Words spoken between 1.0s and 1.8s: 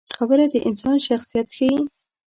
شخصیت ښيي.